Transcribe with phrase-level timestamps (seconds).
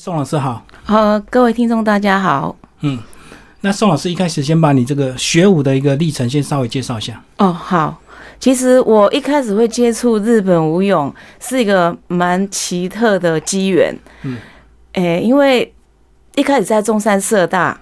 [0.00, 2.54] 宋老师好，呃，各位听众大家好。
[2.82, 3.00] 嗯，
[3.62, 7.20] 那宋老师一开始先把你这个学武的一个历程先稍微介绍一下。
[7.38, 8.00] 哦，好。
[8.38, 13.92] 其实我一开始会接触日本武勇是一个蛮奇特的机缘。
[14.22, 14.38] 嗯，
[14.92, 15.74] 诶，因为
[16.36, 17.80] 一开始在中山社大，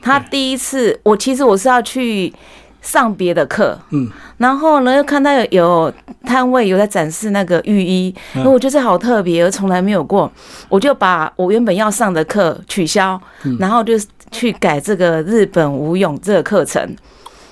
[0.00, 2.32] 他第一次我其实我是要去。
[2.82, 5.92] 上别的课，嗯，然后呢，又看到有
[6.24, 10.30] 摊位有在展示那个浴衣，因为我觉得好特别，从来没有过，
[10.68, 13.20] 我就把我原本要上的课取消，
[13.58, 13.94] 然后就
[14.30, 16.96] 去改这个日本舞泳这个课程，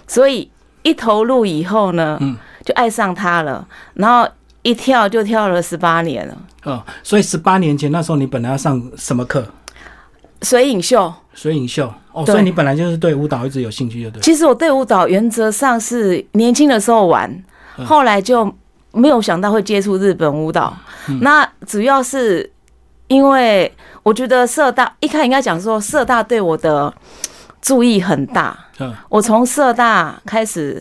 [0.07, 0.49] 所以
[0.83, 4.29] 一投入以后呢，嗯，就爱上它了，然后
[4.63, 6.37] 一跳就跳了十八年了。
[6.65, 9.45] 哦，所以十八年前那时候你本来要上什么课？
[10.45, 11.13] 水影秀。
[11.33, 14.23] 水影秀哦，所以你本来就是对舞蹈一直有兴趣，就对。
[14.23, 17.43] 其实我对舞蹈原则上是年轻的时候玩，
[17.85, 18.55] 后来就
[18.93, 20.73] 没有想到会接触日本舞蹈。
[21.23, 22.49] 那主要是
[23.09, 23.73] 因为
[24.05, 26.93] 我觉得社大一开始应该讲说社大对我的
[27.61, 28.57] 注意很大。
[28.79, 30.81] 嗯，我从社大开始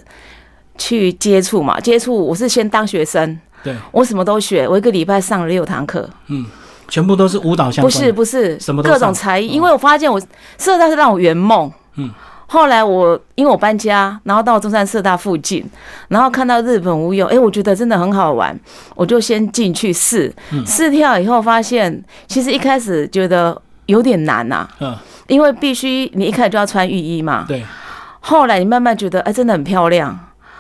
[0.78, 6.08] 去接触嘛，接触我是先当学生，对我什么都学，我一个礼拜上了六堂课。
[6.28, 6.46] 嗯。
[6.94, 9.48] 全部都是舞蹈相关，不是不是，什么各种才艺。
[9.48, 10.22] 因为我发现我
[10.60, 11.72] 社大是让我圆梦。
[11.96, 12.08] 嗯，
[12.46, 15.66] 后来我因为我搬家，然后到中山社大附近，
[16.10, 18.56] 然后看到日本舞友，哎，我觉得真的很好玩，
[18.94, 20.32] 我就先进去试。
[20.68, 24.70] 试跳以后发现，其实一开始觉得有点难呐。
[24.80, 27.46] 嗯，因为必须你一开始就要穿浴衣嘛。
[27.48, 27.64] 对。
[28.20, 30.16] 后来你慢慢觉得，哎，真的很漂亮。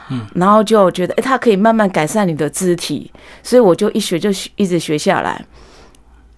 [0.10, 0.26] 嗯。
[0.34, 3.12] 然后就觉得，哎，它可以慢慢改善你的肢体，
[3.44, 5.46] 所以我就一学就一直学下来。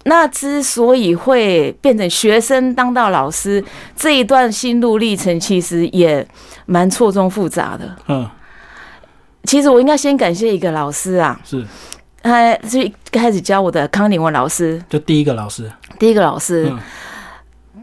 [0.08, 3.64] 那之所以会变成学生当到老师，
[3.96, 6.26] 这一段心路历程其实也
[6.68, 7.96] 蛮错综复杂的。
[8.08, 8.30] 嗯，
[9.46, 11.66] 其实我应该先感谢一个老师啊，是，
[12.22, 16.72] 他是开始教我的康宁文老师，就第一个老师，第一个老师，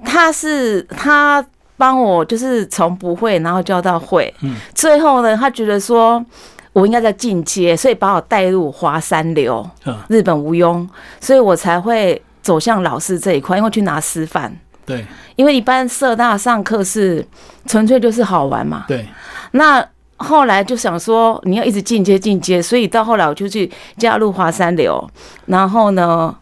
[0.05, 1.45] 他是他
[1.77, 6.25] 帮我就是从不会然后教到会，嗯，最后呢，他觉得说。
[6.73, 9.69] 我应该在进阶，所以把我带入华山流，
[10.09, 10.89] 日本无庸，
[11.21, 14.57] 所以我才会走向老师这一块，因为去拿师范。
[14.87, 15.05] 对，
[15.37, 17.25] 因为一般社大上课是
[17.67, 18.85] 纯粹就是好玩嘛。
[18.89, 19.07] 对。
[19.53, 25.07] 那后来就想说，你要一直进阶进阶，所以到后来我就去加入华山流，
[25.47, 26.35] 然后呢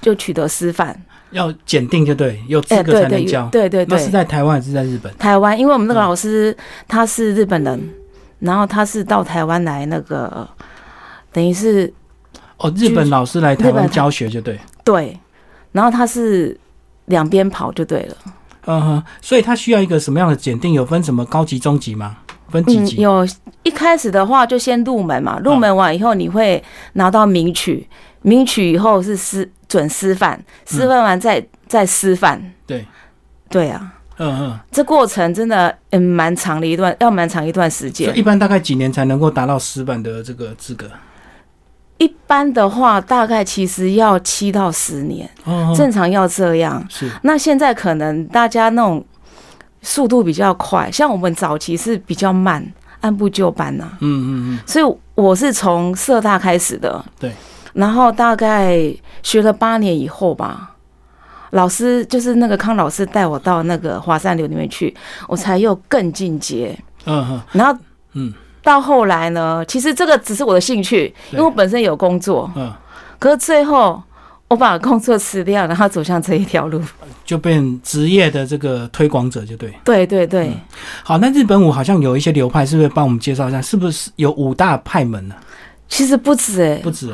[0.00, 0.98] 就取得师范。
[1.32, 3.46] 要检定就对，有资格才能教。
[3.52, 3.96] 对对对。
[3.96, 5.14] 那是在台湾还是在日本？
[5.16, 6.56] 台湾，因为我们那个老师
[6.88, 7.90] 他是日本人。
[8.40, 10.48] 然后他是到台湾来，那个
[11.32, 11.92] 等于是
[12.58, 15.18] 哦，日本老师来台湾教学就对对，
[15.72, 16.58] 然后他是
[17.06, 18.16] 两边跑就对了，
[18.66, 20.72] 嗯哼，所以他需要一个什么样的检定？
[20.72, 22.16] 有分什么高级、中级吗？
[22.48, 22.96] 分几级？
[22.96, 23.26] 有
[23.62, 26.62] 一开始的话就先入门嘛，入门完以后你会
[26.94, 27.88] 拿到名曲，
[28.22, 32.84] 名曲以后是师准师范，师范完再再师范，对
[33.48, 33.94] 对啊。
[34.22, 38.14] 嗯嗯，这过程真的嗯蛮长的一段，要蛮长一段时间。
[38.14, 40.86] 一般大概几年才能够达到石板的这个资格？
[41.96, 45.28] 一般的话，大概其实要七到十年，
[45.74, 46.86] 正常要这样。
[46.90, 47.10] 是。
[47.22, 49.02] 那现在可能大家那种
[49.82, 52.62] 速度比较快，像我们早期是比较慢，
[53.00, 53.88] 按部就班呐。
[54.00, 54.58] 嗯嗯嗯。
[54.66, 57.02] 所以我是从社大开始的。
[57.18, 57.32] 对。
[57.72, 58.78] 然后大概
[59.22, 60.69] 学了八年以后吧。
[61.50, 64.94] 老师就是那个康老师带我到那个华山流里面去，
[65.26, 66.78] 我才又更进阶。
[67.06, 67.80] 嗯哼，然后
[68.12, 72.50] 嗯，到后来呢，其实这个只是我的兴趣，因为我本身有工作。
[72.56, 72.72] 嗯，
[73.18, 74.02] 可是最后
[74.48, 76.80] 我把工作辞掉，然后走向这一条路，
[77.24, 79.72] 就变职业的这个推广者，就对。
[79.84, 80.52] 对对对。
[81.02, 83.62] 好，那日本舞好像有一些流派，是不是帮我们介绍一下？
[83.62, 85.34] 是不是有五大派门呢？
[85.90, 87.12] 其实不止哎，不止。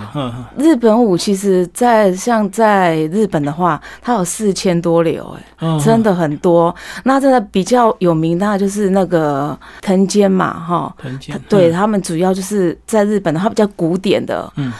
[0.56, 6.72] 日本舞其实，在像在日本的话，它有四千多流哎，真的很多。
[7.04, 14.52] 那真的比较有名，那就是那个藤间嘛，哈，藤间，对他们主要就是在日本的话比较古典的。
[14.56, 14.72] 嗯。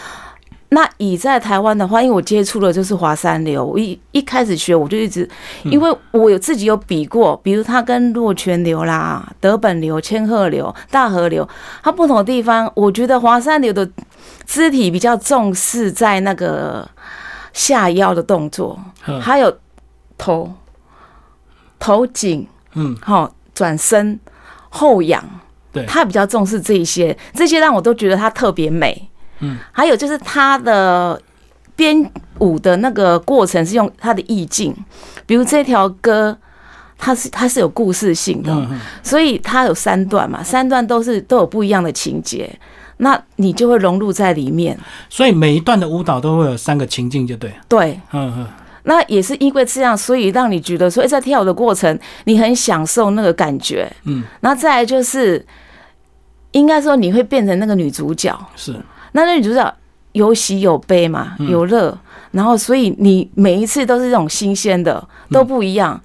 [0.70, 5.28] 那以在台湾的话，因为我接触的就是华山流，我一一开始学我就一直，
[5.62, 11.48] 因为我有自己有比过，比如它跟洛泉流啦、德本流、千鹤流、大河流，
[11.84, 13.88] 它不同的地方，我觉得华山流的
[14.44, 16.88] 肢体比较重视在那个
[17.52, 18.76] 下腰的动作，
[19.20, 19.56] 还有
[20.18, 20.52] 头
[21.78, 24.18] 头颈，嗯，好转身
[24.68, 25.24] 后仰，
[25.72, 29.08] 对，它比较重视这一些，这些让我都觉得它特别美。
[29.40, 31.20] 嗯，还有就是他的
[31.74, 34.74] 编舞的那个过程是用他的意境，
[35.26, 36.36] 比如这条歌，
[36.98, 38.68] 它是它是有故事性的，
[39.02, 42.50] 所以它有三段嘛，三段都是都有不一样的情节，
[42.98, 44.78] 那你就会融入在里面。
[45.10, 47.52] 所以每一段的舞蹈都会有三个情境，就对。
[47.68, 48.46] 对，嗯嗯。
[48.88, 53.90] 那也是因为这样，所以让你觉得说，哎，在跳舞的过程，你很享受那个感觉。
[54.04, 55.44] 嗯，然后再来就是，
[56.52, 58.32] 应该说你会变成那个女主角。
[58.54, 58.72] 是，
[59.16, 59.74] 那那女主角
[60.12, 61.98] 有喜有悲嘛，嗯有乐，
[62.32, 65.98] 然后所以你每一次都是这种新鲜的，都不一样。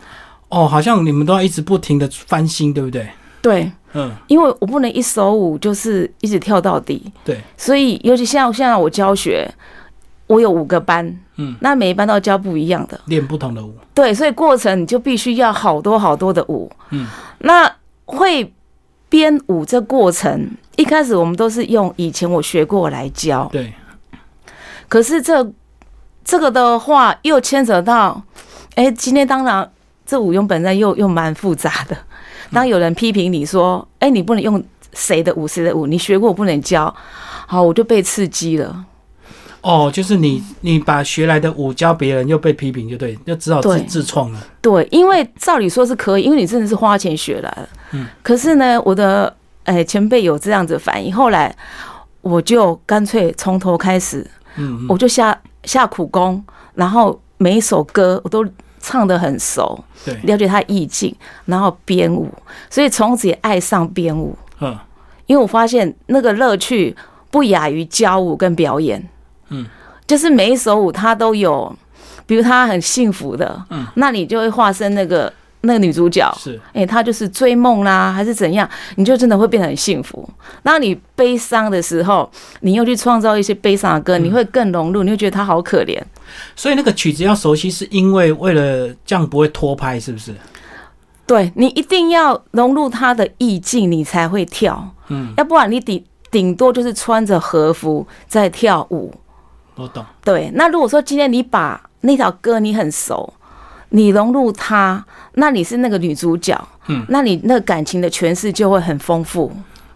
[0.48, 3.08] 哦，好像你们都要一直不停的翻新，对不对？
[3.42, 9.50] 对，嗯，因为我不能一首舞就是一直跳到底，对，所以尤其像现在我教学，
[10.28, 11.06] 我有五个班，
[11.36, 12.98] 嗯，那每一班都要教不一样的。
[13.08, 16.72] 练不同的舞，对，所以过程你就必须要好多好多的舞。
[16.92, 17.08] 嗯，
[17.40, 17.70] 那
[18.06, 18.54] 会
[19.12, 23.74] 编舞这过程，一开始我们都是用以前我学过来教，对，
[24.88, 25.52] 可是这
[26.24, 28.24] 这个的话又牵扯到，
[28.76, 29.70] 哎、今天当然
[30.06, 31.98] 这舞用本身又又蛮复杂的。
[32.54, 34.64] 当有人批评你说，哎、你不能用
[34.94, 36.96] 谁的舞谁的舞，你学过我不能教，
[37.48, 38.86] 好，我就被刺激了。
[39.62, 44.40] 哦，就是你你把学来的舞教别人，又被批评，就对，就只好自对自创了。
[44.60, 47.70] 对，因为照理说是可以，因为你真的是花钱学来了。
[47.92, 48.08] 嗯。
[48.24, 49.32] 可是呢，我的
[49.66, 51.56] 哎前辈有这样子反应，后来
[52.22, 56.44] 我就干脆从头开始，嗯嗯，我就下下苦功，
[56.74, 58.44] 然后每一首歌我都
[58.80, 61.16] 唱得很熟，对，了解他意境，
[61.46, 62.28] 然后编舞，
[62.68, 64.36] 所以从此也爱上编舞。
[64.60, 64.76] 嗯，
[65.28, 66.96] 因为我发现那个乐趣
[67.30, 69.08] 不亚于教舞跟表演。
[69.52, 69.66] 嗯，
[70.08, 71.74] 就是每一首舞它都有，
[72.26, 75.32] 比如她很幸福的，嗯，那你就会化身那个
[75.62, 80.28] 那个女主角，是，哎、她就是追梦啦，还是怎样，你就真的会变得很幸福。
[80.64, 82.28] 当你悲伤的时候，
[82.62, 86.02] 你又去创造一些悲伤的歌，嗯你会更融入，你会觉得她好可怜。
[86.56, 90.34] 所以那个曲子要熟悉，是因为为了这样不会拖拍，是不是？
[91.28, 99.14] 对你一定要融入她的意境，你才会跳，嗯，要不然你顶顶多就是穿着和服在跳舞。
[99.76, 100.06] 我懂。
[100.24, 103.34] 对，那如果说今天你把那条歌你很熟，
[103.90, 105.04] 你融入它，
[105.34, 109.52] 那你是那个女主角，嗯，那你那个感情的诠释就会很丰富。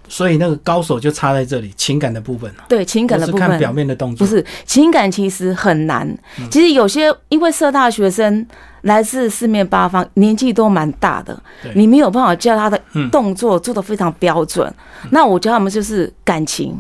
[0.08, 4.26] 所以那个高手就差在这里，情感的部分，对情感的部分是看表，面的动作。
[4.26, 6.08] 不，是情感其实很难。
[6.38, 8.46] 嗯其实有些因为社大学生
[8.82, 11.36] 来自四面八方，年纪都蛮大的，
[11.74, 14.72] 你没有办法叫他的嗯动作做的非常标准。
[15.10, 16.78] 那我教他们就是感情，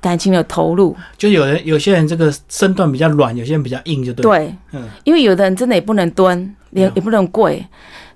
[0.00, 0.96] 感情的投入。
[1.16, 7.64] 就有人有些人这个身段比较软，有些人比较硬，就对。，对，嗯，因为有的人真的也不能蹲，也也不能跪，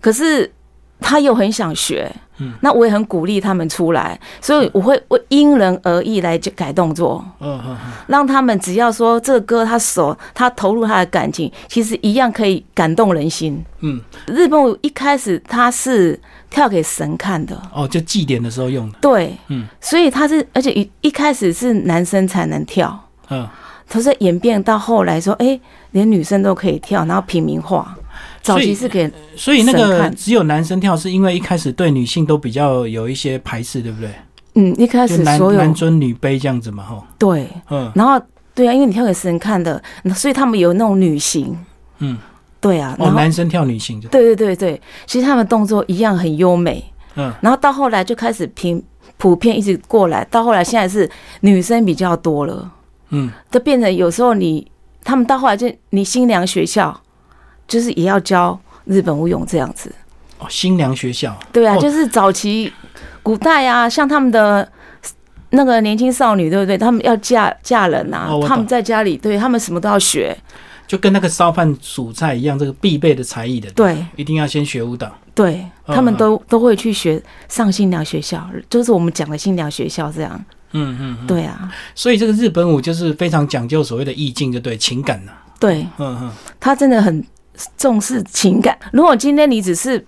[0.00, 0.50] 可是
[1.02, 7.76] 他又很想学，嗯，那我也很鼓励他们出来，所以我会我因人而异来改动作，嗯
[8.06, 13.62] 让他们只要说这个歌他手他投入他的感情，其实一样可以感动人心。
[13.80, 16.18] 嗯，日本舞一开始他是
[16.48, 18.98] 跳给神看的，哦，就祭典的时候用的。
[19.00, 22.98] 对，嗯，所以他是而且一一开始是男生才能跳。
[23.30, 23.48] 嗯，
[23.88, 25.58] 它是演变到后来说，哎、
[25.92, 27.96] 连女生都可以跳，然后平民化。
[28.42, 34.10] 早期是给所以那个只有男生跳，是因为一开始对女性都比较有一些排斥，对不对？
[34.54, 37.02] 嗯，一开始所有男尊女卑这样子嘛，吼。
[37.18, 37.90] 对，嗯。
[37.94, 38.20] 然后
[38.54, 39.82] 对啊，因为你跳给神看的，
[40.14, 41.56] 所以他们有那种女型，
[42.00, 42.18] 嗯，
[42.60, 46.84] 对啊，哦，男生跳女性就，对对对对，其实他们动作一样很优美，
[47.14, 48.82] 嗯，然后到后来就开始平
[49.16, 51.08] 普遍一直过来，到后来现在是
[51.40, 52.70] 女生比较多了，
[53.08, 54.70] 嗯，就变成有时候你
[55.02, 57.00] 他们到后来就你新娘学校
[57.72, 59.90] 就是也要教日本舞泳这样子。
[60.38, 62.70] 哦，新娘学校，对啊，哦就是早期
[63.22, 64.70] 古代啊，像他们的
[65.50, 66.76] 那个年轻少女，对不对？
[66.76, 70.36] 他们要嫁嫁人啊，哦他们在家里，对他们什么都要学。
[70.86, 75.10] 就跟那个烧饭煮菜一样，这个必备的才艺的，对一定要先学舞蹈。
[75.34, 80.44] 对，嗯他们都都会去学上新娘学校，就是我们讲的新娘学校这样。
[80.72, 81.26] 嗯嗯嗯。
[81.26, 87.24] 对啊，所以这个日本舞就是非常讲究所谓的意境，就对情感呐、对嗯嗯，他真的很
[87.76, 88.76] 重视情感。
[88.92, 90.04] 如果今天你只是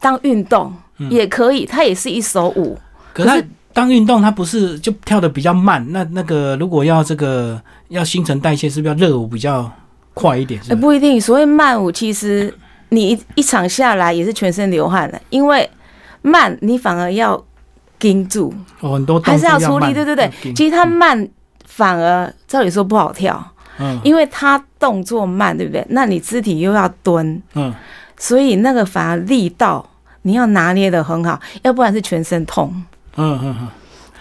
[0.00, 2.78] 当运动嗯也可以，它也是一首舞。
[3.12, 5.84] 可是当运动，它不是就跳的比较慢？
[5.90, 9.70] 那那个如果要这个要新陈代谢，是不是要热舞比较
[10.14, 10.60] 快一点？
[10.80, 11.20] 不一定。
[11.20, 12.52] 所谓慢舞，其实
[12.88, 15.68] 你一一场下来也是全身流汗的，因为
[16.22, 17.42] 慢你反而要
[17.98, 19.92] 盯住，哦，很多动还是要慢要出力。
[19.92, 21.28] 对对对，其实它慢
[21.66, 23.42] 反而照理说不好跳，
[23.78, 25.84] 嗯因为它动作慢，对不对？
[25.90, 27.74] 那你肢体又要蹲，嗯，
[28.18, 29.88] 所以那个反而力道
[30.22, 32.72] 你要拿捏的很好，要不然是全身痛。
[33.16, 33.68] 嗯嗯嗯，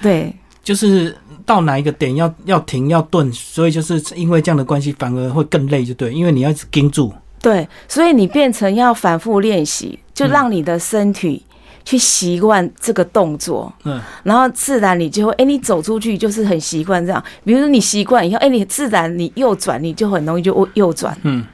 [0.02, 0.34] 对
[0.64, 7.14] 就是到哪一个点要要停要顿，所以就是因为这样的关系，反而会更累，就对，因为你要一直盯住。
[7.42, 11.46] 对，所以你变成要反复练习，就让你的身体
[11.86, 13.72] 去习惯这个动作。
[13.86, 17.24] 嗯然后自然你就会，哎、你走出去就是很习惯这样。
[17.46, 21.16] 比如说你习惯以后，哎、你自然你右转，你就很容易就右转。
[21.24, 21.46] 嗯，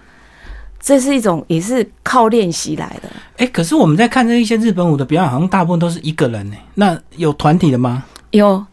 [0.79, 3.09] 这是一种也是靠练习来的。
[3.37, 6.55] 哎，可是我们在看这一些日本舞的表演，好像大部分都是一个人呢。
[6.75, 8.03] 那有团体的吗？
[8.31, 8.65] 有，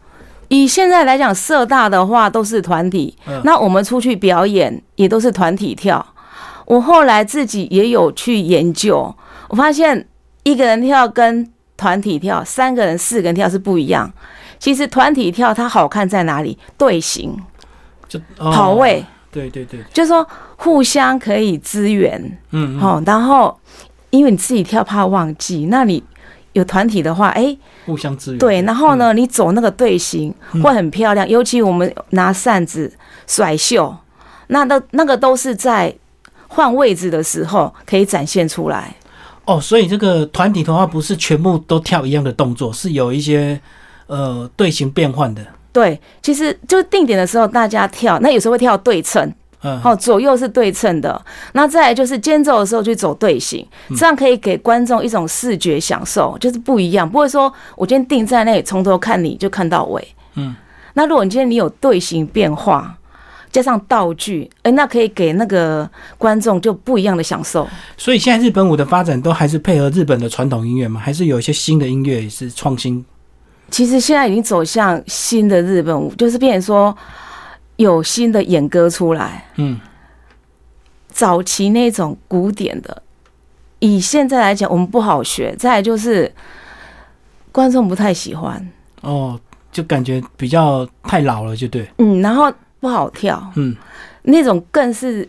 [0.47, 3.15] 以现在来讲，社大的话都是团体。
[3.43, 6.05] 那我们出去表演也都是团体跳。
[6.65, 9.13] 我后来自己也有去研究，
[9.49, 10.07] 我发现
[10.51, 14.11] 一个人跳跟团体跳、三个人、四个人跳是不一样。
[14.57, 16.57] 其实团体跳它好看在哪里？
[16.77, 17.37] 队形，
[18.07, 19.05] 就跑位。
[19.31, 20.27] 对对对，就是说
[20.57, 23.55] 互相可以支援，嗯，好，然后
[24.09, 26.03] 因为你自己跳怕忘记，那你
[26.53, 32.91] 有团体的话，哎，互相支援，对，然后呢，你走那个队形会很漂亮，尤其我们拿扇子
[33.27, 33.95] 甩袖，
[34.47, 35.93] 那那那个都是在
[36.47, 38.95] 换位置的时候可以展现出来。
[39.49, 43.59] 哦，所以这个团体的话，不是全部都跳一样的动作，是有一些
[44.05, 45.43] 呃队形变换的。
[45.71, 51.19] 对，其实就定点的时候，大家跳，那有时候会跳对称，嗯，好，左右是对称的。
[51.53, 60.55] 那再来就是间奏的时候去走队形，这样可以给观众一种视觉享受，就是不一样，不会说我今天定在那里，从头看你就看到尾，嗯。
[60.93, 62.95] 那如果你今天你有队形变化，
[63.51, 67.67] 加上道具，哎，那可以给那个观众就不一样的享受。
[67.97, 70.99] 所以现在日本舞的发展都还是配合日本的传统音乐吗？
[70.99, 73.03] 还是有一些新的音乐也是创新？
[73.71, 76.95] 其实现在已经走向新的日本舞，就是变成说
[77.75, 79.45] 有新的演歌出来。
[79.57, 79.79] 嗯，
[81.09, 83.03] 早期那种古典的，
[83.79, 85.55] 以现在来讲，我们不好学。
[85.55, 86.31] 再来就是
[87.51, 88.67] 观众不太喜欢。
[89.01, 89.39] 哦，
[89.71, 91.87] 就感觉比较太老了，就对。
[91.99, 93.51] 嗯，然后不好跳。
[93.55, 93.75] 嗯，
[94.23, 95.27] 那种更是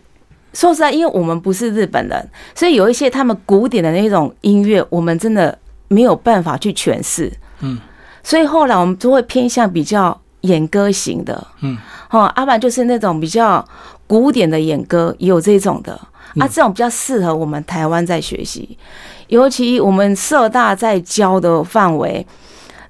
[0.53, 7.31] 说实在，因为我们不是日本人，所以有一些他们古典的那种音乐，我们真的没有办法去诠释。
[7.59, 7.79] 嗯。
[8.23, 11.75] 所以后来我们就会偏向比较演歌型的，嗯，
[12.11, 13.67] 哦，阿板就是那种比较
[14.05, 15.93] 古典的演歌，也有这种的，
[16.37, 18.77] 啊，这种比较适合我们台湾在学习，
[19.25, 22.23] 尤其我们社大在教的范围，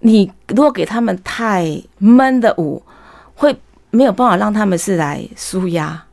[0.01, 2.83] 你如果给他们太闷的舞，
[3.35, 3.55] 会
[3.91, 6.03] 没有办法让他们是来舒压，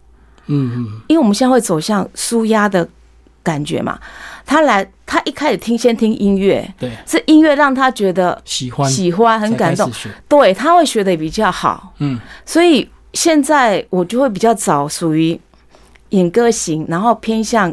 [0.47, 2.87] 嗯嗯，因为我们现在会走向舒压的
[3.43, 3.99] 感觉嘛。
[4.45, 9.91] 他来，他一开始听先听音乐，对，是音乐让他觉得喜欢，喜欢很感动，
[10.27, 15.39] 对，他会学的比较好，嗯，所以现在我就会比较早属于
[16.11, 17.73] 演歌型，然后偏向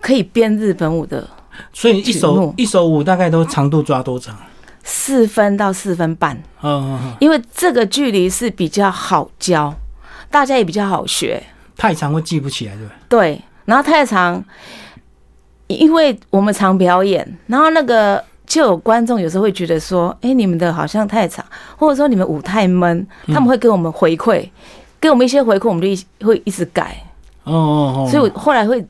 [0.00, 1.28] 可以编日本舞的，
[1.74, 4.34] 所以一首一首舞大概都长度抓多长？
[4.82, 9.74] 四分到四分半，嗯嗯，因为这个距离是比较好教，
[10.30, 11.42] 大家也比较好学，
[11.76, 12.92] 太长会记不起来，对吧？
[13.08, 14.44] 对，然后太长。
[15.68, 21.42] 因为我们常表演，然后那个就有观众有时候会觉得说：“哎，你们的好像太长，
[21.78, 24.46] 或者说你们舞太闷。”他们会给我们回馈，
[25.00, 27.02] 给我们一些回馈，我们就一会一直改。
[27.44, 28.10] 哦哦哦！
[28.10, 28.84] 所以我后来会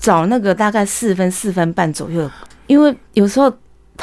[0.00, 2.30] 找那个大概四分、四分半左右，
[2.68, 3.52] 因为有时候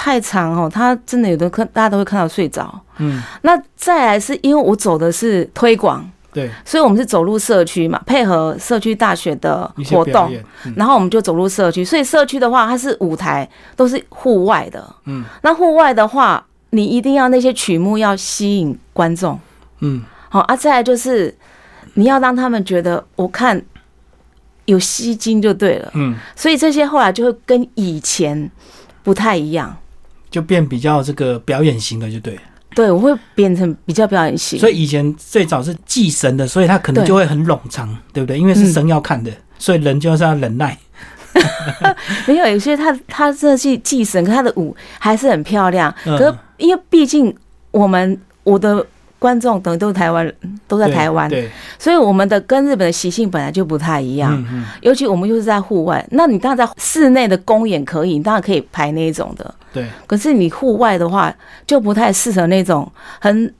[0.06, 2.80] 太长哦，他真的有的看大家都会看到睡着。
[3.00, 6.08] 嗯，那再来是因为我走的是推广。
[6.32, 10.32] 对，所以我们是走入社区嘛，配合社区大学的活动，
[10.76, 11.84] 然后我们就走入社区。
[11.84, 19.40] 所以社区的话，它是舞台都是户外的，嗯，那户外的话，你一定要那些曲目要吸引观众，
[19.80, 20.56] 嗯，好啊。
[20.56, 21.36] 再来就是
[21.96, 23.60] 你要让他们觉得我看
[24.66, 28.52] 有吸睛就对了，嗯，所以这些后来就会跟以前
[29.02, 29.76] 不太一样，
[30.36, 32.38] 就变比较这个表演型的，就对。
[32.76, 34.60] 对，我会变成比较表演型。
[34.60, 38.38] 所以以前最早是祭神的，所以他可能就会很冗长，对不对？
[38.38, 40.78] 因为是神要看的，所以人就是要忍耐。
[42.28, 45.90] 没有，有些他他这是祭神，可他的舞还是很漂亮。
[46.04, 47.34] 可因为毕竟
[47.72, 48.86] 我们我的。
[49.26, 50.36] 观众等都是台湾人，
[50.68, 54.32] 都在台湾，对，所以我们的跟日本的习性本来就不太一样。
[54.52, 59.56] 嗯尤其我们又是在户外，那你当然在室内的公演可以，你当然可以排那种的。
[59.74, 59.88] 对。
[60.06, 62.88] 可是你户外的话，就不太适合那种
[63.20, 63.52] 很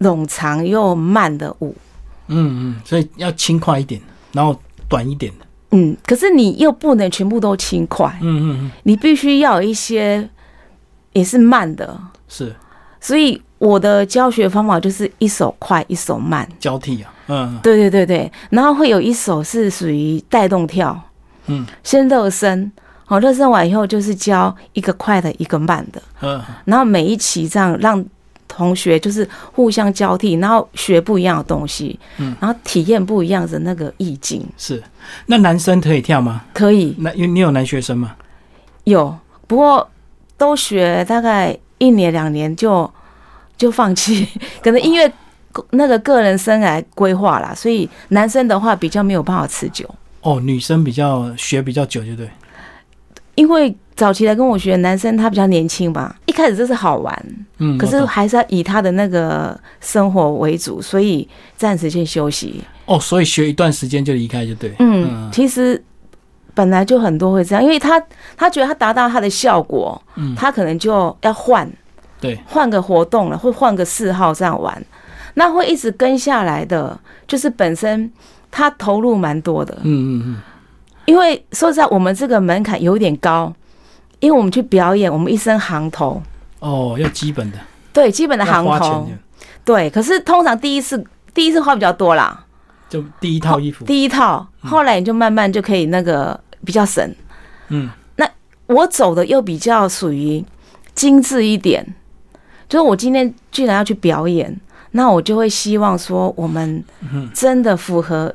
[0.00, 1.74] 冗长又慢的舞。
[2.26, 3.98] 嗯嗯，所以要轻快一点，
[4.32, 4.54] 然后
[4.90, 5.46] 短一点的。
[5.70, 8.06] 嗯，可是你又不能全部都轻快。
[8.20, 8.70] 嗯嗯嗯。
[8.82, 10.28] 你必须要有一些
[11.14, 11.98] 也是慢的。
[12.28, 12.54] 是。
[13.08, 13.40] 所以。
[13.58, 20.96] 我的教学方法就是一手快，一手慢，交替啊，嗯，对对对对，然后会有一手是属于带动跳，
[21.48, 22.70] 嗯，先热身，
[23.04, 28.04] 好，热身完以后就是教一个快的，一个慢的，嗯，然后每一期这样让
[28.46, 34.46] 同学就是互相交替，然后学不一样的东西，嗯，然后体验不一样的那个意境。
[34.56, 34.80] 是，
[35.26, 36.44] 那男生可以跳吗？
[36.54, 36.94] 可以。
[37.00, 38.14] 那因为你有男学生吗？
[38.84, 39.90] 有，不过
[40.36, 42.88] 都学大概一年两年就。
[43.58, 44.26] 就放弃，
[44.64, 45.12] 可能因为
[45.72, 49.84] 那个个人生来规划啦，所以男生的话比较没有办法持久。
[50.22, 52.28] 哦，女生比较学比较久，就对。
[53.34, 57.26] 因为早期来跟我学男生他比较年轻吧，一开始就是好玩，
[57.58, 62.62] 嗯，可是还是要以他的那个生活为主，所以暂时先休息。
[62.86, 64.74] 哦，所以学一段时间就离开，就对。
[64.80, 65.80] 嗯，其实
[66.52, 68.02] 本来就很多会这样，因为他
[68.36, 71.70] 他觉得他达到他的效果，嗯他可能就要换
[72.20, 74.82] 对，换个活动了，会换个嗜好这样玩。
[75.34, 78.10] 那会一直跟下来的，就是本身
[78.50, 80.42] 他投入蛮多的，嗯嗯嗯，
[81.04, 83.54] 因为说实在，我们这个门槛有点高，
[84.18, 86.20] 因为我们去表演，我们一身行头，
[86.58, 87.58] 哦，要基本的，
[87.92, 89.08] 对，基本的行头，
[89.64, 89.88] 对。
[89.90, 92.44] 可是通常第一次第一次花比较多啦，
[92.88, 93.84] 就第一套衣服。
[93.84, 97.14] 第一套，后来你就慢慢就可以那个比较省。
[97.68, 98.28] 嗯，那
[98.66, 100.44] 我走的又比较属于
[100.96, 101.94] 精致一点，
[102.68, 104.54] 就是我今天既然要去表演，
[104.90, 108.34] 那我就会希望说我们嗯真的符合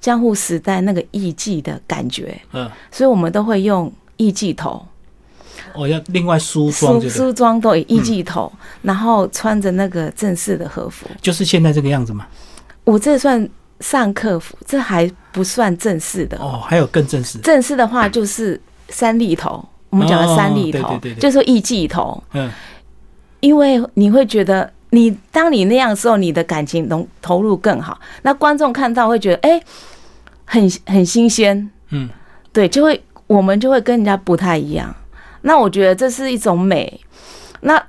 [0.00, 4.84] 江户时代那个艺伎的感觉，嗯，所以我们都会用艺伎头。
[5.74, 8.50] 哦，要另外梳妆，梳妆都以艺伎头，
[8.82, 11.06] 然后穿着那个正式的和服。
[11.20, 12.26] 就是现在这个样子吗。
[12.84, 13.48] 我这算
[13.80, 16.38] 上客服，这还不算正式的。
[16.38, 17.38] 哦，还有更正式。
[17.40, 18.58] 正式的话就是
[18.88, 22.50] 三立头，我们讲的三立头，哦对对对对就是说艺伎头，嗯，
[23.40, 29.60] 因为你会觉得你当你那样的时候，你的感情能投入更好，那观众看到会觉得哎、
[30.44, 32.08] 很很新鲜，嗯，
[32.52, 34.94] 对，就会我们就会跟人家不太一样。
[35.42, 37.00] 那我觉得这是一种美。
[37.60, 37.82] 那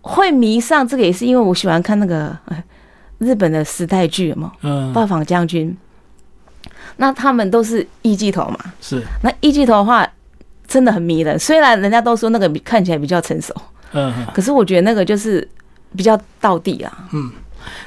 [0.00, 2.62] 会迷上这个也是因为我喜欢看那个呃
[3.18, 5.76] 日本的时代剧嘛，嗯《报访将军》。
[6.96, 10.06] 那他们都是艺伎头嘛，是，那艺伎头的话
[10.66, 11.38] 真的很迷人。
[11.38, 13.54] 虽然人家都说那个比看起来比较成熟，
[13.92, 14.26] 嗯嗯。
[14.34, 15.46] 可是我觉得那个就是
[15.96, 17.08] 比较到地啊。
[17.12, 17.30] 嗯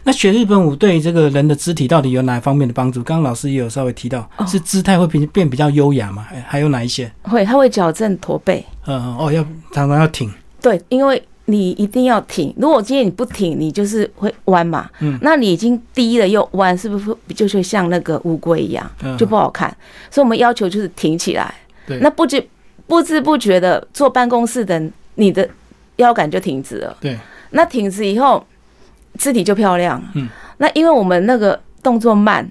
[0.06, 3.04] 那学日本舞对这个人的肢体到底有哪方面的帮助？
[3.04, 6.26] 刚刚老师也有稍微提到，哦是姿态会变变比较优雅嘛？
[6.32, 7.12] 哎还有哪一些？
[7.24, 8.66] 会，它会矫正驼背。
[8.86, 9.44] 嗯嗯哦，要
[9.74, 10.32] 常常要挺。
[10.62, 12.54] 对，因为你一定要挺。
[12.58, 14.90] 如果今天你不挺，你就是会弯嘛。
[15.02, 19.70] 嗯那你已经低了又弯，是不是就是像那个乌龟一样，嗯，就不好看？
[20.10, 21.54] 所以我们要求就是挺起来。
[21.86, 22.42] 对那不知
[22.88, 24.82] 不知不觉的坐办公室的，
[25.16, 25.48] 你的
[25.98, 26.96] 腰杆就挺直了。
[27.00, 27.18] 对，
[27.52, 28.46] 那挺直以后，
[29.18, 30.02] 肢体就漂亮。
[30.14, 30.28] 嗯，
[30.58, 32.50] 那因为我们那个动作慢、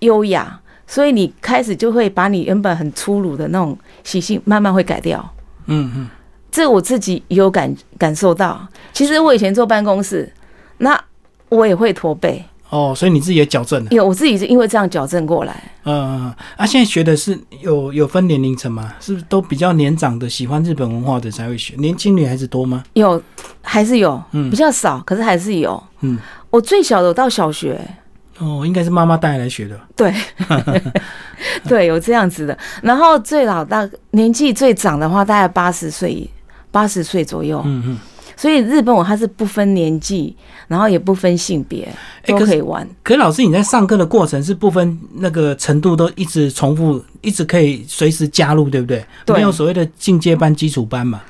[0.00, 5.34] 优雅，所以你开始就会把你原本很粗鲁的那种习性慢慢会改掉。
[5.66, 6.08] 嗯嗯，
[6.50, 8.66] 这我自己有感感受到。
[8.92, 10.32] 其实我以前坐办公室，
[10.78, 11.00] 那
[11.48, 13.90] 我也会驼背，哦，所以你自己也矫正了。
[13.90, 15.62] 有我自己是因为这样矫正过来。
[15.84, 18.94] 嗯啊，现在学的是有有分年龄层吗？
[19.00, 21.74] 是不是都比较年长的喜欢日本文化的才会学？
[21.78, 22.84] 年轻女孩子多吗？
[22.92, 23.20] 有
[23.60, 25.82] 还是有，嗯比较少，可是还是有。
[26.00, 26.16] 嗯，
[26.48, 27.80] 我最小的有到小学，
[28.38, 29.80] 哦，应该是妈妈带来学的。
[29.96, 30.14] 对，
[31.66, 32.56] 对，有这样子的。
[32.82, 36.28] 然后最老大年纪最长的话，大概八十岁，
[36.70, 37.60] 八十岁左右。
[37.64, 37.98] 嗯嗯。
[38.40, 40.34] 所以日本舞它是不分年纪，
[40.66, 41.86] 然后也不分性别，
[42.24, 42.88] 都哎可以玩。
[43.02, 49.04] 可是老师，你在上课的过程是不分那个程度都一直重复，一直可以随时加入，对不对？
[49.26, 51.20] 对没有所谓的进阶班、基础班嘛。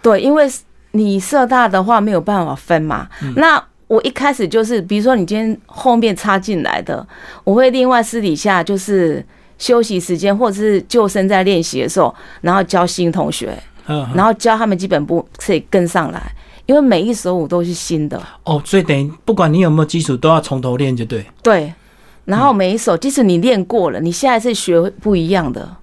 [0.00, 0.50] 对，因为
[0.92, 3.06] 你社大的话没有办法分嘛。
[3.20, 7.06] 嗯那我一开始就是，比如说你今天后面插进来的，
[7.44, 9.22] 我会另外私底下就是
[9.58, 13.54] 休息时间或者是救生在练习的时候，然后教新同学，
[13.86, 16.32] 然后教他们基本步可以跟上来，
[16.66, 18.20] 因为每一首舞都是新的。
[18.44, 21.24] 哦，所以等于不管你有没有基础，都要从头练，就对。
[21.42, 21.72] 对，
[22.24, 25.76] 然后每一首，即使你练过了，你下一次学不一样的，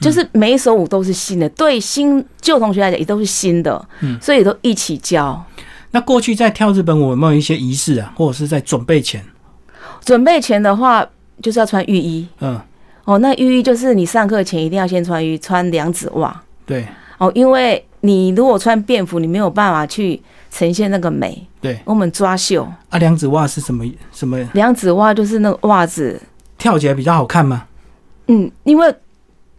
[0.00, 1.48] 就是每一首舞都是新的。
[1.50, 5.44] 对新旧同学来讲，也都是新的，嗯所以都一起教。
[5.90, 9.24] 那过去在跳日本舞有没有一些仪式啊，或者是在准备前？
[10.04, 11.04] 准备前的话，
[11.42, 12.60] 就是要穿浴衣嗯，
[13.04, 13.18] 哦。
[13.18, 16.86] 那浴衣就是你上课前一定要先穿浴，穿两指袜对
[17.18, 21.46] 哦，因为你如果穿便服，你没有办法去呈现那个美。
[21.60, 21.78] 对。
[21.84, 24.38] 我们抓袖，啊，两指袜是什么什么？
[24.52, 26.20] 两指袜就是那个袜子，
[26.58, 27.64] 跳起来比较好看吗？
[28.28, 28.94] 嗯，因为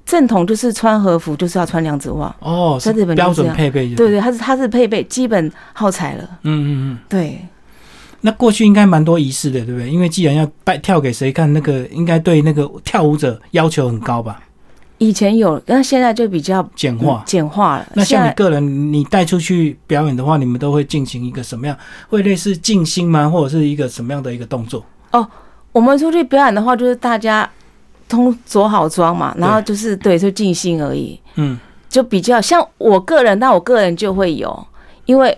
[0.06, 2.34] 正统就是穿和服就是要穿两指袜。
[2.40, 6.24] 哦，是在日本标准配备就对对，它是它是配备基本耗材了。
[6.44, 7.00] 嗯嗯嗯。
[7.10, 7.42] 对，
[8.22, 9.90] 那过去应该蛮多仪式的，对不对？
[9.90, 14.40] 因为既然要拜跳给谁看，那个应该对那个跳舞者要求很高吧？
[15.00, 17.24] 以前有，那现在就比较简化嗯。
[17.26, 17.88] 简化了。
[17.94, 21.78] 那像你个人，你带出去表演的话，你们都会进行一个什么样？
[22.10, 23.30] 会类似静心吗？
[23.30, 24.84] 或者是一个什么样的一个动作？
[25.12, 25.28] 哦
[25.74, 27.48] 我们出去表演的话，就是大家
[28.10, 34.68] 通着好妆嘛，然后就是对，就静心而已，嗯，就比较像我个人，那我个人就会有，
[35.06, 35.38] 因为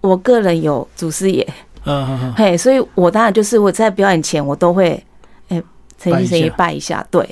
[0.00, 1.44] 我个人有祖师爷，
[1.86, 5.02] 嗯嗯嗯，嘿，所以我当然就是我在表演前我都会，
[5.48, 5.60] 哎，
[5.98, 7.28] 诚心诚意拜一下，对，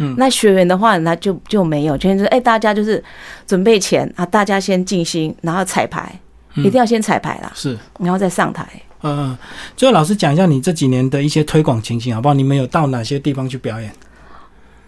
[0.00, 0.14] 嗯。
[0.18, 3.02] 那学员的话，那就就没有，就是哎、大家就是
[3.46, 6.12] 准备前啊，大家先静心，然后彩排，
[6.56, 6.64] 嗯。
[6.64, 8.66] 一定要先彩排啦，是，然后再上台。
[9.02, 9.34] 嗯，
[9.76, 12.34] 最后老师讲一下你这几年的一些推广情形好不好？
[12.34, 13.90] 你们有到哪些地方去表演？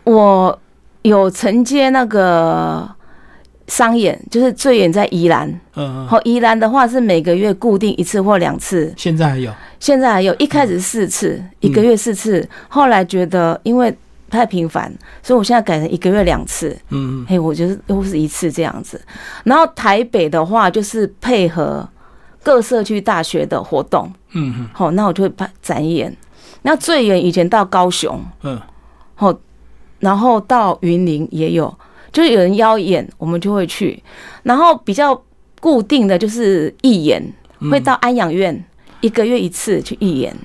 [0.04, 0.60] 我
[1.00, 2.86] 有承接那个
[3.68, 13.96] 商演，就是最远在宜兰，嗯嗯，好，宜兰的话是每个月固定一次或两次，现在还有，现在还有一开始四次，一个月四次，后来觉得因为
[14.32, 14.92] 太频繁，
[15.22, 16.70] 所以我现在改成一个月两次。
[16.88, 19.00] 嗯嗯嘿，我觉得又是一次这样子。
[19.44, 21.88] 然后台北的话，就是配合
[22.42, 26.16] 各社区大学的活动，嗯嗯好，那我就会办展演。
[26.62, 28.60] 那最远以前到高雄，嗯
[30.00, 31.72] 然后到云林也有，
[32.10, 34.02] 就是有人邀演，我们就会去。
[34.42, 35.22] 然后比较
[35.60, 37.22] 固定的就是义演，
[37.60, 38.64] 嗯，会到安养院
[39.00, 40.36] 一个月一次去义演，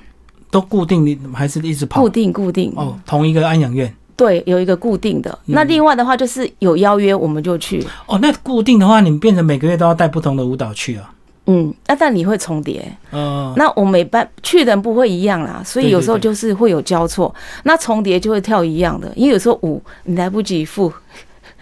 [0.50, 2.08] 都固定，你还是一直跑固？
[2.08, 2.72] 定固定。
[2.76, 3.92] 哦，同一个安养院。
[4.16, 5.30] 对，有一个固定的。
[5.46, 11.14] 嗯那另外的话就是有邀约我们就去，哦，那固定的话，你们变成每个月都要带不同的舞蹈去啊？
[11.46, 12.84] 嗯，那但你会重叠。
[13.12, 20.92] 嗯，那我每班去的人不会一样啦，所以有时候就是会有交错，那重叠就会跳一样的，因为有时候舞你来不及复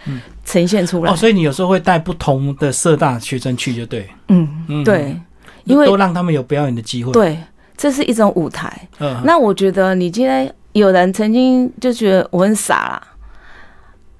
[0.05, 5.15] 嗯呈现出来哦，，所以你有时候会带不同的社大学生去，就对，嗯，嗯，对，
[5.63, 7.37] 因为都让他们有表演的机会。，对，
[7.77, 8.89] 这是一种舞台。
[8.99, 13.07] 嗯，那我觉得你今天有人曾经就觉得我很傻啦，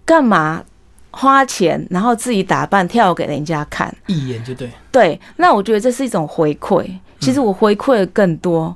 [0.05, 0.63] 干嘛
[1.11, 3.93] 花钱然后自己打扮跳给人家看？
[4.05, 6.87] 一眼就对，对，那我觉得这是一种回馈。
[7.19, 8.75] 其实我回馈的更多。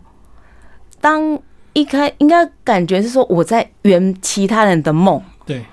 [1.00, 1.40] 当
[1.74, 5.64] 一开应该感觉是说我在圆其他人的梦，对，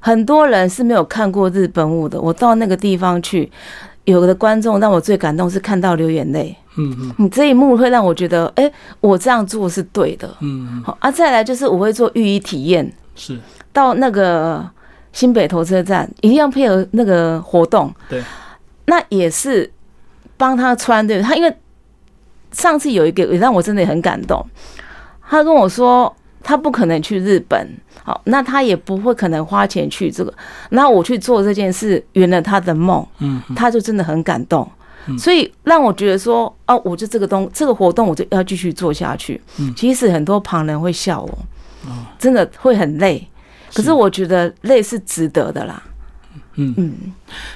[0.00, 2.20] 很多人是没有看过日本舞的。
[2.20, 3.50] 我到那个地方去，
[4.04, 6.56] 有的观众让我最感动是看到流眼泪。
[6.76, 7.14] 嗯嗯。
[7.18, 10.28] 你这一幕会让我觉得，哎、我这样做是对的。
[10.40, 13.38] 嗯嗯，好啊，再来就是我会做浴衣体验，是，
[13.72, 14.68] 到那个
[15.12, 17.92] 新北投车站一定要配合那个活动。
[18.08, 18.22] 对，
[18.86, 19.70] 那也是
[20.36, 21.56] 帮他穿对，他因为
[22.52, 24.44] 上次有一个也让我真的很感动，
[25.28, 27.68] 他跟我说他不可能去日本，
[28.04, 30.32] 好，那他也不会可能花钱去这个，
[30.70, 33.54] 那我去做这件事圆了他的梦，嗯嗯。
[33.54, 34.68] 他就真的很感动。
[35.08, 39.40] 嗯所以让我觉得说，哦，我就这个东这个活动，我就要继续做下去。
[39.58, 41.38] 嗯其实很多旁人会笑我，
[41.86, 43.26] 哦真的会很累。
[43.70, 45.82] 可是是我觉得累是值得的啦。
[46.54, 46.94] 嗯嗯，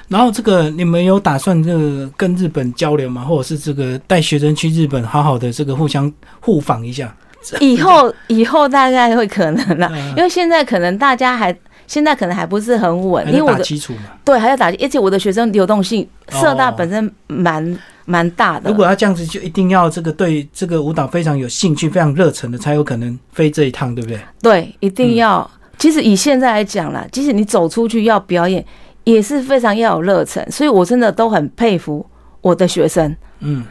[0.07, 3.23] 然后这个你们有打算这个跟日本交流吗？
[3.23, 7.15] 或者是这个带学生去日本好好的这个互相互访一下？
[7.59, 11.51] 以后以后大概会可能啦，嗯因为现在可能大家还
[11.91, 14.03] 现在可能还不是很稳，因为我的基础嘛？
[14.23, 18.69] 对还要打，而且我的学生流动性，哦社大本身蛮蛮大的。
[18.69, 24.21] 如果要这样子，就一定要这个对这个舞蹈非常有兴趣、非常热忱的，才有可能飞这一趟，对不对？
[24.41, 25.51] 对，一嗯定要。
[25.77, 28.65] 其实以现在来讲啦，即使你走出去要表演，
[29.03, 30.49] 也是非常要有热忱。
[30.49, 32.05] 所以我真的都很佩服
[32.39, 33.65] 我的学生，嗯，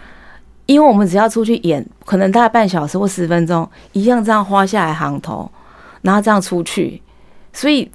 [0.67, 5.51] 因为我们只要出去演，可能大概半小时或十分钟，一样这样花下来行头，
[6.03, 7.01] 然后这样出去。
[7.53, 7.91] 所以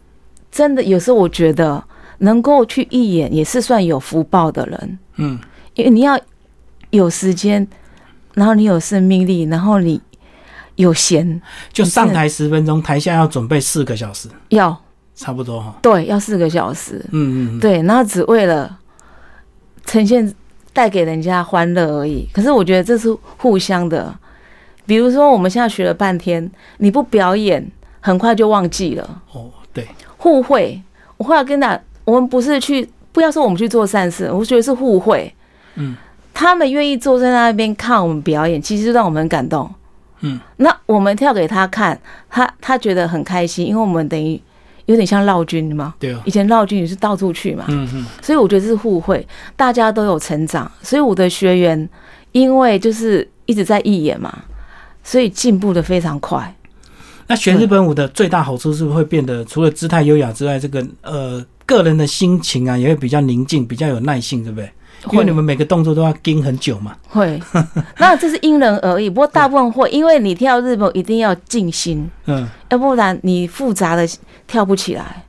[0.56, 1.84] 真的有时候我觉得
[2.20, 5.38] 能够去义演也是算有福报的人，嗯，
[5.74, 6.18] 因为你要
[6.92, 7.68] 有时间，
[8.36, 10.02] 然后你有生命力，然后你
[10.78, 11.42] 有闲，
[11.74, 14.82] 就上台十分钟，台下要准备四个小时，要
[15.14, 15.76] 差不多哈。
[15.82, 17.06] 对要四个小时。
[17.12, 18.80] 嗯嗯嗯，对，然后只为了
[19.86, 20.34] 呈现
[20.72, 22.26] 带给人家欢乐而已。
[22.32, 24.18] 可是我觉得这是互相的。
[24.86, 29.22] 比如说，我们现在学了半天，你不表演，很快就忘记了。
[29.34, 29.86] 哦，对，
[30.26, 30.82] 互惠，
[31.18, 35.32] 我后来跟他，我们不是去，不要说我们去做善事，我觉得是互惠。
[35.76, 35.96] 嗯，
[36.34, 39.72] 他们愿意坐在那边看我们表演，其实让我们很感动。
[40.22, 44.42] 嗯，那我们跳给他看，他他觉得很开心，因为我们等于
[44.88, 45.94] 有点像绕军嘛。
[46.00, 50.72] 对啊，以前绕军也是到处去嘛，嗯嗯，所以我觉得这是互惠，大家都有成长。
[50.82, 51.88] 所以我的学员
[52.32, 54.36] 因为就是一直在义演嘛，
[55.04, 56.52] 所以进步的非常快。
[57.28, 64.70] 那学日本舞的最大好处是不是会变得除了姿态优雅之外，这个呃个人的心情啊也会比较宁静，比较有耐性，对不对？
[65.12, 66.96] 因为你们每个动作都要盯很久嘛。
[67.08, 67.40] 会，
[68.00, 69.08] 那这是因人而异。
[69.10, 74.08] 不过大部分会，因为你跳日本一定要静心，嗯，要不然你复杂的
[74.48, 75.24] 跳不起来。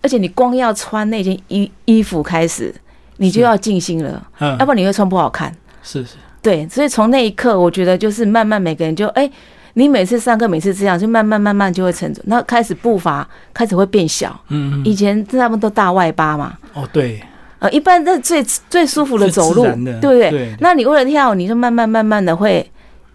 [0.00, 2.74] 而且你光要穿那件衣衣服开始，
[3.18, 5.54] 你就要静心了，嗯要不然你会穿不好看。
[5.82, 9.30] 是是，对，所以从那一刻，我觉得就是慢慢每个人就哎、
[9.74, 12.22] 你每次上课每次这样，就慢慢慢慢就会成长。
[12.26, 17.22] 那开始步伐开始会变小，嗯嗯，以前他们都大外八嘛，哦对，
[17.58, 20.30] 呃，一般这最最舒服的走路，对不对？
[20.30, 22.68] 对那你为了跳，你就慢慢慢慢的会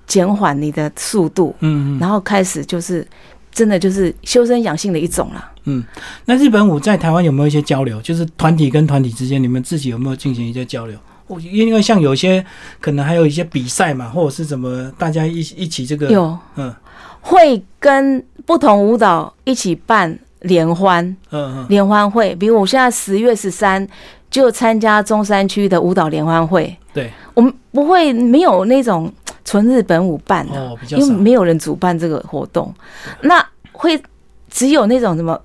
[0.06, 3.06] 减缓你的速度，嗯嗯，然后开始就是
[3.52, 5.52] 真的就是修身养性的一种了。
[5.66, 5.84] 嗯，
[6.26, 8.02] 那日本舞在台湾有没有一些交流？
[8.02, 10.98] 就是团体跟团体之间，你们自己有没有进行一些交流？
[11.28, 12.44] 我因为像有些
[12.80, 16.38] 可能还有一些比赛嘛，或者是怎么大家一一起这个有。
[16.56, 16.74] 嗯。
[17.22, 21.06] 会跟不同舞蹈一起办联欢。
[21.32, 21.66] 嗯嗯。
[21.68, 23.86] 联欢会，比如我现在十月十三
[24.32, 27.12] 就参加中山区的舞蹈联欢会，对。
[27.34, 29.12] 我们不会没有那种
[29.44, 32.74] 纯日本舞办的、因为没有人主办这个活动，
[33.22, 34.02] 那会
[34.50, 35.40] 只有那种什么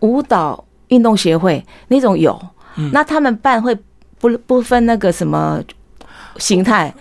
[0.00, 2.38] 舞蹈运动协会那种有，
[2.76, 2.90] 嗯。
[2.92, 3.76] 那他们办会
[4.18, 5.60] 不不分那个什么
[6.38, 6.92] 形态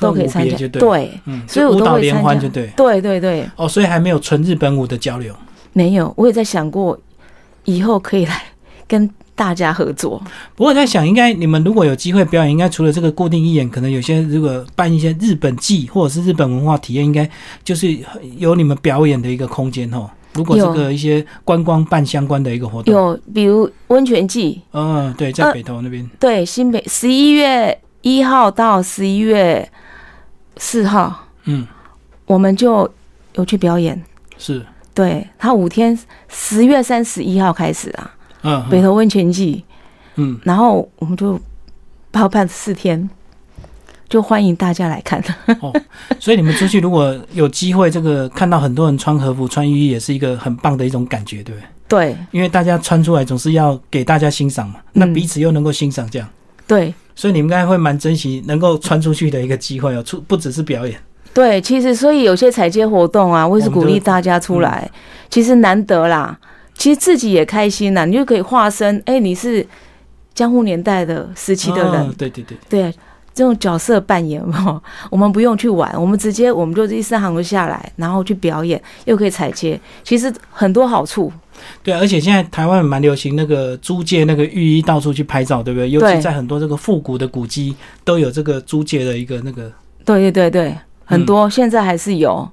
[0.00, 5.34] 都可以参加，对，嗯，所以舞蹈联都会参加欢就对对对对，哦，所以还没有纯日本舞的交流。
[5.72, 6.98] 没有，我也在想过
[7.64, 8.42] 以后可以来
[8.88, 10.18] 跟大家合作，
[10.54, 17.28] 不过我在想，应该你们如果有机会表演，应该除了这个固定一演，可能有些如果办一些日本季或者是日本文化体验，应该
[17.62, 17.94] 就是
[18.38, 20.08] 有你们表演的一个空间哦。
[20.36, 29.68] 如果这个一些观光办相关的一个活动，有比如温泉季，嗯，对，在呃北投那边，对，新北十一月一号到十一月
[30.56, 31.66] 四号，嗯，
[32.26, 32.88] 我们就
[33.34, 34.00] 有去表演。
[34.38, 39.64] 是，对他五天，十月三十一号开始啊，嗯，北投温泉季，
[40.16, 41.40] 嗯，然后我们就
[42.10, 43.08] 包办四天，
[44.08, 45.22] 就欢迎大家来看。
[45.60, 45.72] 哦，
[46.18, 51.66] 所以你们出去如果有机会，这个看到很多人穿和服、穿浴衣，也是一个很棒的一种感觉，对不对？
[51.88, 52.16] 对。
[52.30, 56.28] 因为大家穿出来总是要给大家欣赏嘛，那嗯彼此又能够欣赏，这样，
[56.66, 56.92] 对。
[57.14, 61.00] 所以你们应该会蛮珍惜能够穿出去的一个机会哦，出不只是表演，
[61.32, 64.90] 对，其实所以有些彩街活动啊，我也是鼓励大家出来，
[65.30, 66.38] 其实难得啦。
[66.74, 69.66] 其实自己也开心啦，你就可以化身，哎、你是
[70.34, 72.94] 江户年代的时期的人，哦对对对，对，
[73.36, 81.30] 这种角色扮演嘛， 我们不用去玩，我们直接我们就一身行就下来，然后去表演，又可以踩街，其实很多好处。
[81.82, 85.90] 对，而且现在台湾蛮流行那个租借那个浴衣到处去拍照，对不对？
[85.90, 89.70] 尤其在很多这个复古的古迹都有这个租借的一个那个。
[90.04, 92.48] 对对对对，很多、现在还是有。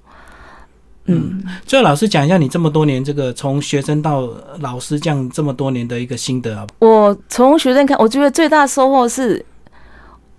[1.06, 4.30] 嗯，最后老师讲一下你这么多年这个从学生到
[4.62, 6.66] 老师这样这么多年的一个心得啊。
[6.80, 9.46] 我从学生看，我觉得最大收获是，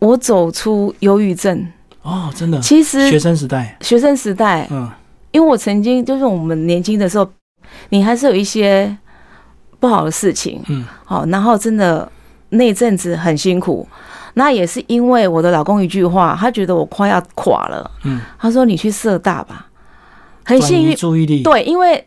[0.04, 1.66] 我走出忧郁症。
[2.02, 4.90] 哦，真的，其实学生时代，学生时代，嗯，
[5.32, 7.26] 因为我曾经就是我们年轻的时候，
[7.88, 8.94] 你还是有一些
[9.80, 12.06] 不好的事情，嗯，好，然后真的
[12.50, 13.88] 那阵子很辛苦，
[14.34, 19.68] 那也是因为我的老公一句话，他觉得我快要垮了，嗯，他说你去社大吧，
[20.44, 22.06] 很幸运，注意力，对，因为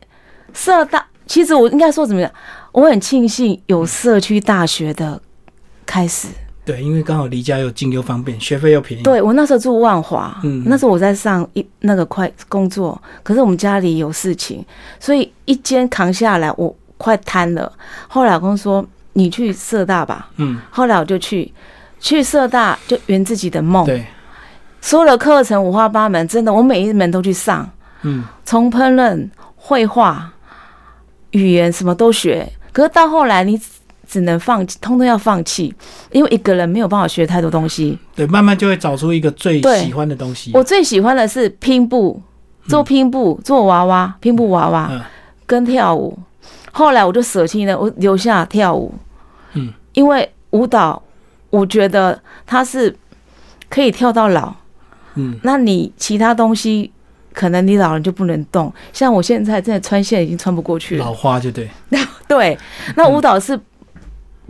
[0.54, 2.32] 社大其实我应该说怎么样，
[2.72, 5.20] 我很庆幸有社区大学的
[5.88, 6.28] 开始，
[6.68, 10.64] 对，因为刚好离家又近又方便，学费又便宜，，对我那时候住万华，嗯。
[10.66, 14.66] 那时候我在上一那个快工作，可是我们家里有事情，
[15.00, 17.72] 所以一间扛下来，我快瘫了。
[18.10, 21.50] 后来老公说你去社大吧，嗯，后来我就去，
[22.02, 24.06] 去社大就圆自己的梦，对，
[24.82, 27.70] 所有的课程五花八门，真的我每一门都去上，
[28.02, 30.30] 嗯，从烹饪、绘画、
[31.32, 32.52] 语言什么都学。
[32.74, 33.60] 可是到后来你
[34.08, 35.74] 只能放弃，通通要放弃，
[36.12, 37.98] 因为一个人没有办法学太多东西。
[38.16, 40.52] 对，慢慢就会找出一个最喜欢的东西。
[40.54, 42.22] 我最喜欢的是拼布，
[42.68, 45.02] 做拼布，做娃娃，拼布娃娃嗯
[45.46, 46.18] 跟跳舞。
[46.72, 48.94] 后来我就舍弃了，我留下跳舞。
[49.54, 51.02] 嗯，因为舞蹈，
[51.50, 52.96] 我觉得它是
[53.70, 54.54] 可以跳到老。
[55.16, 56.92] 嗯，那你其他东西，
[57.34, 58.72] 可能你老人就不能动。
[58.94, 61.06] 像我现在真的穿线已经穿不过去了。
[61.06, 61.68] 老花就对，
[62.28, 62.58] 对，
[62.96, 63.60] 那舞蹈是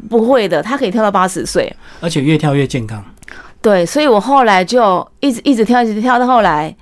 [0.10, 1.76] 不会的，他可以跳到八十岁。
[2.00, 3.04] 而且越跳越健康。
[3.62, 6.74] 对，所以我后来就一直一直跳，一直跳到后来，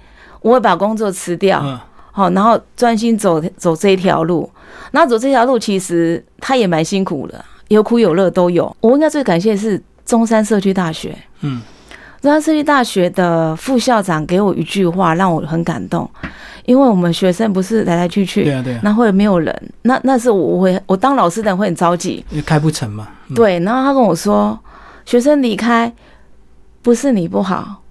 [0.42, 1.62] 我会把工作辞掉。
[1.64, 1.80] 嗯，
[2.12, 4.50] 好，然后专心走走这一条路。
[4.92, 8.76] 那走这条路其实他也蛮辛苦的，有苦有乐都有。
[8.82, 11.62] 我应该最感谢的是中山社区大学，嗯，
[12.26, 16.10] 中山社区大学的副校长给我一句话，让我很感动。
[16.66, 23.08] 因为我们学生不是来来去去对，啊，对啊，那会没有人，那那是我会我当老师的人会很着急，因为开不成嘛。
[23.28, 23.60] 嗯，对。
[23.60, 24.60] 然后他跟我说，
[25.06, 25.94] 学生离开
[26.82, 27.84] 不是你不好，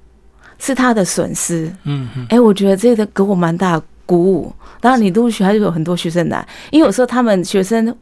[0.59, 1.73] 是他的损失。
[1.85, 4.53] 嗯嗯，哎、我觉得这个给我蛮大的鼓舞。
[4.81, 7.97] 当然，你陆续还是有很多学生来，因为有时候他们学生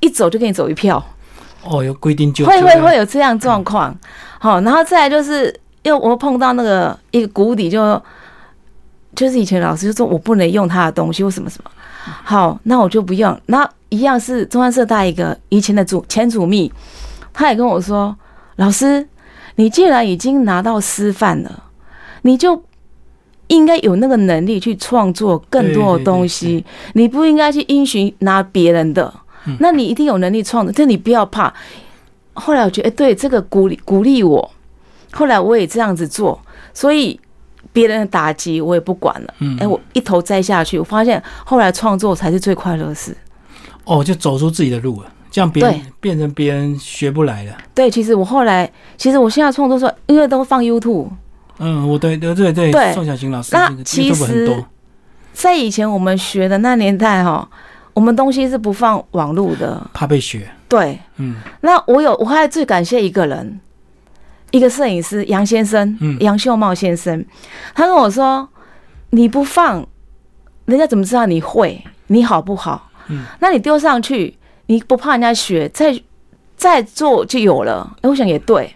[0.00, 1.02] 一走就给你走一票，
[1.64, 3.96] 哦，有规定就会会会有这样状况。
[4.38, 8.00] 好，然后再来就是，又我碰到那个一个谷底就，
[9.14, 11.70] 就是以前老师就说我不能用他的东西或什么什么。
[12.24, 13.40] 好，那我就不用。
[13.46, 16.72] 那一样是中山社大一个以前的主前主秘，
[17.32, 18.16] 他也跟我说，
[18.56, 19.06] 老师，
[19.56, 21.64] 你既然已经拿到师范了，
[22.22, 22.62] 你就
[23.48, 26.64] 应该有那个能力去创作更多的东西，
[26.94, 29.12] 你不应该去因循拿别人的，
[29.60, 31.52] 那你一定有能力创作，但你不要怕。
[32.34, 34.50] 后来我觉得，哎，对，这个鼓励鼓励我，
[35.12, 36.40] 后来我也这样子做，
[36.74, 37.18] 所以
[37.72, 39.34] 别人的打击我也不管了。
[39.38, 43.16] 嗯，哎，我一头栽下去，我发现后来创作才是最快乐的事。
[43.84, 47.52] 哦，就走出自己的路了，这样别人变成别人学不来的。
[47.74, 51.08] 对，其实我后来，其实我现在创作说，因为都放 YouTube。
[51.58, 54.64] 嗯，我对对对对，宋小琴老师那其实，
[55.32, 57.48] 在以前我们学的那年代哈，
[57.92, 60.48] 我们东西是不放网络的，怕被学。
[60.68, 63.60] 对，嗯，那我有，我还最感谢一个人，
[64.52, 67.24] 一个摄影师杨先生，嗯，杨秀茂先生，
[67.74, 68.48] 他跟我说，
[69.10, 69.84] 你不放，
[70.66, 72.88] 人家怎么知道你会，你好不好？
[73.08, 76.00] 嗯，那你丢上去，你不怕人家学，再
[76.56, 77.96] 再做就有了。
[78.02, 78.72] 我想也对，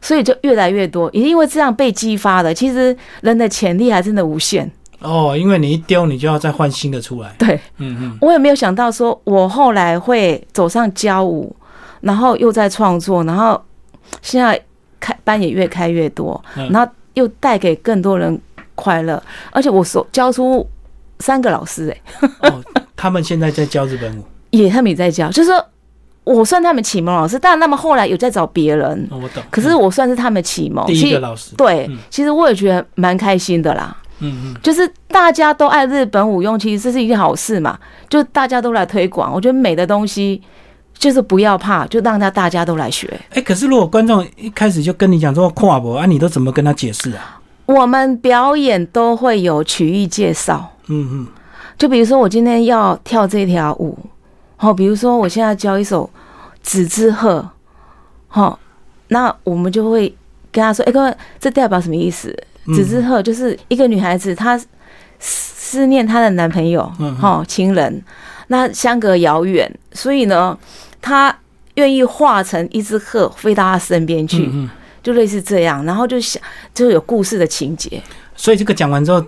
[0.00, 2.52] 所以就越来越多，也因为这样被激发的。
[2.52, 4.68] 其实人的潜力还真的无限。
[5.00, 7.34] 哦，因为你一丢，你就要再换新的出来。
[7.38, 11.54] 对，嗯嗯，我也没有想到说，我后来会走上交舞，
[12.00, 13.62] 然后又在创作，然后
[14.20, 14.60] 现在
[15.00, 18.38] 开班也越开越多，然后又带给更多人
[18.74, 20.64] 快乐，而且我所教出
[21.18, 22.62] 三个老师，哎，哦，
[22.94, 25.64] 他们现在在教日本舞， 也他们也在教，就是说
[26.24, 30.86] 我算他们启蒙老师，但他们后来有在找别人，我懂，可是我算是他们启蒙。
[30.86, 33.96] 第一个老师，对，其实我也觉得蛮开心的啦。
[34.22, 37.78] 嗯嗯，就是大家都爱日本舞用，其实这是一件好事嘛。
[38.10, 40.42] 就大家都来推广，我觉得美的东西
[41.00, 43.18] 就是不要怕，就让他大家都来学。
[43.30, 47.40] 哎，可是如果观众一开始就跟你讲说跨博啊，你都怎么跟他解释啊？
[47.64, 50.76] 我们表演都会有曲艺介绍。
[50.88, 51.26] 嗯嗯，
[51.78, 53.98] 就比如说我今天要跳这条舞，
[54.56, 56.04] 好，比如说我现在教一首
[56.62, 57.38] 《紫之鹤》，
[58.28, 58.58] 好，
[59.08, 60.14] 那我们就会
[60.52, 62.36] 跟他说：“哎，各位，这代表什么意思？”
[62.74, 64.60] 紫之鹤就是一个女孩子，她
[65.18, 66.82] 思念她的男朋友，
[67.18, 68.02] 哈，情人，
[68.48, 70.58] 那相隔遥远，所以呢，
[71.00, 71.36] 她
[71.74, 74.50] 愿意化成一只鹤飞到他身边去，
[75.02, 76.42] 就类似这样，然后就想
[76.74, 78.02] 就有故事的情节。
[78.36, 79.24] 所以这个讲完之后，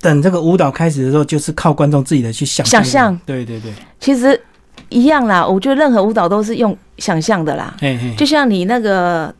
[0.00, 3.18] 等这个舞蹈开始的时候，就是靠观众自己的去想想象。
[3.24, 4.40] 对对对，其实
[4.88, 7.74] 一样啦，我觉得任何舞蹈都是用想象的啦，
[8.16, 9.34] 就像你那个。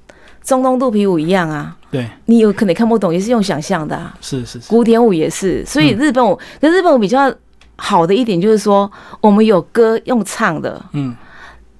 [0.44, 4.14] 中东肚皮舞一样啊，对，你有可能看不懂，也是用想象的啊。
[4.20, 7.34] 是是是，古典舞也是，所以日本舞，跟日本舞比较
[7.76, 11.16] 好的一点就是说，我们有歌用唱的，嗯，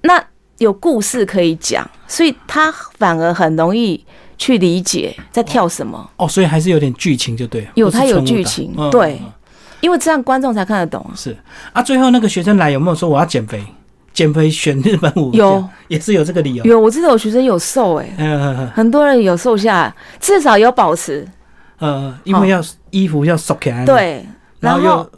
[0.05, 0.23] 那
[0.59, 4.03] 有故事可以讲，所以他反而很容易
[4.39, 6.09] 去理解在跳什么。
[6.17, 9.21] 哦，所以还是有点剧情就对了，有他有剧情，对，
[9.81, 11.05] 因为这样观众才看得懂。
[11.15, 11.37] 是
[11.73, 13.65] 啊，最后那个学生来有没有说我要减肥？
[14.13, 16.65] 减肥选日本舞有也是有这个理由。
[16.65, 21.27] 有，我知道我学生有瘦哎，嗯很多人有瘦下，来，至少有保持。
[21.79, 23.85] 呃，因为要衣服要收起来。
[23.85, 24.25] 对，
[24.61, 25.11] 然后，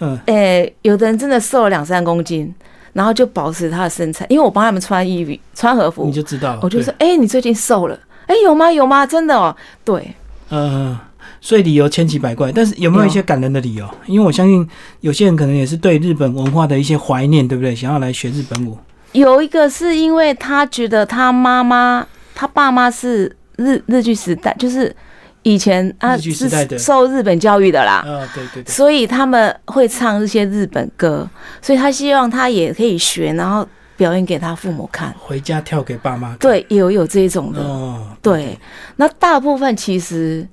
[0.00, 2.52] 嗯，哎，有的人真的瘦了两三公斤，
[2.94, 6.58] 然后就保持他的身材，因为我帮他们穿衣服、穿和服，你就知道。
[6.62, 7.98] 我就说，哎，你最近瘦了？
[8.26, 8.72] 哎，有吗？
[8.72, 9.04] 有吗？
[9.04, 9.54] 真的哦，
[9.84, 10.14] 对，
[10.48, 10.96] 嗯。
[11.40, 13.86] 所以理由千奇百怪，但是有没有一些感人的理由？
[14.06, 14.66] 因为我相信
[15.00, 17.76] 有些人可能也是对日本文化的一些怀念，对不对？
[17.76, 18.78] 想要来学日本舞。
[19.12, 24.94] 有一个是因为他觉得他妈妈、他爸妈是日日剧时代，就是
[25.44, 28.02] 以前啊是受日本教育的啦。
[28.04, 28.72] 啊，对对对。
[28.72, 31.30] 所以他们会唱一些日本歌，
[31.62, 33.64] 所以他希望他也可以学，然后
[33.96, 36.34] 表演给他父母看，回家跳给爸妈。
[36.40, 37.60] 对，有有这种的。
[37.60, 38.58] 哦，对。
[38.96, 40.44] 那大部分其实。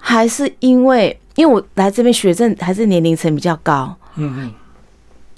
[0.00, 4.54] 还是因为，因为我来这边学证还是年龄层比较高，嗯嗯，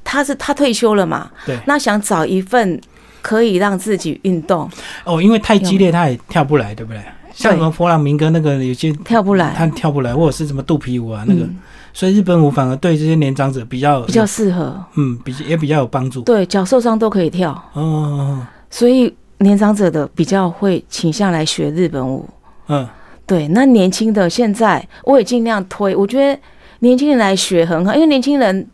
[0.04, 2.78] 他是他退休了嘛，对，那想找一份
[3.22, 4.70] 可以让自己运动
[5.04, 7.00] 哦，因为太激烈他也跳不来，对不对？
[7.40, 11.48] 像什么佛朗明哥那个有些跳不来，他跳不来，或者是什么肚皮舞啊那个，
[11.94, 17.50] 所以日本舞反而对这些年长者比较比较适合，嗯，比也比较有帮助，对，脚受伤都可以跳。
[17.72, 22.28] 哦，所以年长者的比较会倾向来学日本舞，
[22.68, 22.86] 嗯。
[23.26, 26.36] 对，那年轻的现在我也尽量推，我觉得
[26.80, 28.66] 年轻人来学很好，因为年轻人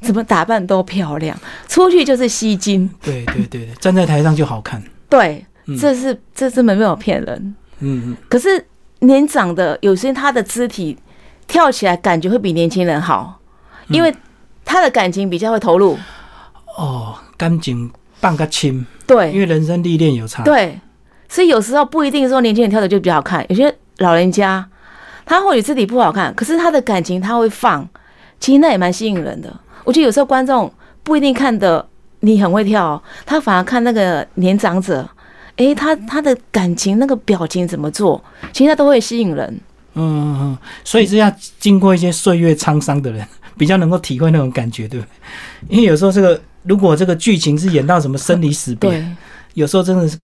[0.00, 1.38] 怎么打扮都漂亮，
[1.68, 2.88] 出去就是吸睛。
[3.02, 4.82] 对对对对，站在台上就好看。
[5.10, 5.44] 对，
[5.78, 7.54] 这是这是没有骗人。
[7.80, 8.16] 嗯嗯。
[8.28, 8.64] 可是
[9.00, 10.96] 年长的有些他的肢体
[11.46, 13.40] 跳起来感觉会比年轻人好，
[13.88, 14.14] 因为
[14.64, 15.98] 他的感情比较会投入。
[16.76, 18.86] 哦，感情半个轻。
[19.06, 20.42] 对，因为人生历练有差。
[20.42, 20.78] 对，
[21.28, 23.74] 所以有时候不一定说年轻人跳的就比较好看，有些。
[24.00, 24.64] 老人家，
[25.26, 27.84] 他或许肢体不好看，可是他的感情他会放，
[28.38, 29.52] 其实那也蛮吸引人的。
[29.82, 30.72] 我觉得有时候观众
[31.02, 31.84] 不一定看的
[32.20, 35.04] 你很会跳，他反而看那个年长者，
[35.58, 39.60] 诶，他他的感情那个表情怎么做，其实他都会吸引人。
[39.94, 43.26] 嗯嗯，所以是要经过一些岁月沧桑的人，
[43.58, 45.76] 比较能够体会那种感觉，对不对？
[45.76, 49.04] 因为有时候这个如果这个剧情是演到什么生离死别，
[49.54, 50.16] 有时候真的是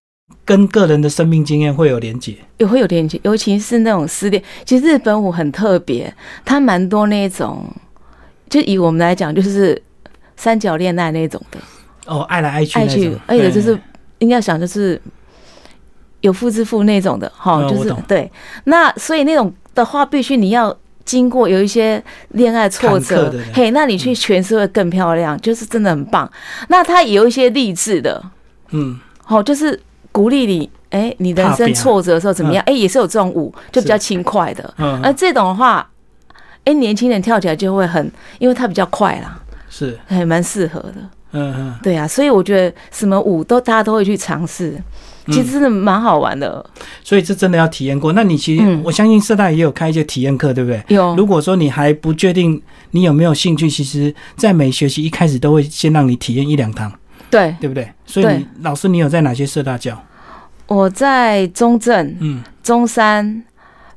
[0.44, 4.40] 跟个人的生命经验会有连结，也会有连结，尤其是那种失恋。
[4.64, 6.14] 其实日本舞很特别，
[6.44, 7.66] 它蛮多那种，
[8.48, 9.80] 就以我们来讲，就是
[10.36, 11.58] 三角恋爱那种的。
[12.06, 13.76] 哦，爱来爱去，爱去，爱的就是
[14.18, 15.00] 应该想就是
[16.24, 18.30] 有夫之妇那种的，哈，就是对。
[18.64, 19.52] 那所以那种。
[19.74, 20.72] 的话，必须你要
[21.04, 26.30] 经过有一些恋爱挫折，嘿，那你去诠释会更漂亮，就是真的很棒。
[26.68, 28.22] 那他也有一些励志的，
[28.70, 29.76] 嗯，好，就是
[30.12, 32.62] 鼓励你，哎，你人生挫折的时候怎么样？
[32.68, 34.72] 哎，也是有这种舞，就比较轻快的。
[34.78, 35.84] 嗯，而这种的话，
[36.64, 38.08] 哎，年轻人跳起来就会很，
[38.38, 39.36] 因为它比较快啦，
[39.68, 40.94] 是，还蛮适合的。
[41.32, 44.80] 嗯嗯，对啊，所以我觉得什么舞都大家都会去尝试。
[45.26, 46.64] 其实真的蛮好玩的，
[47.02, 48.12] 所以这真的要体验过。
[48.12, 50.82] 那你其实我相信社大也有开一些体验课，对不对？
[50.88, 51.16] 有。
[51.16, 52.60] 如果说你还不确定
[52.90, 56.92] 你有没有兴趣，其实，在每学期一开始都会先让你体验一两堂，
[57.30, 57.90] 对对不对？
[58.04, 59.98] 所以你老师，你有在哪些社大教？
[60.66, 63.44] 我在中正、嗯，中山、